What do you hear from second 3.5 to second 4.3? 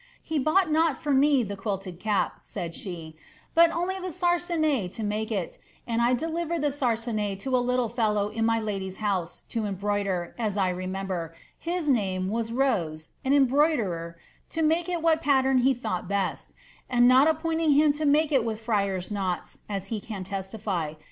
but only the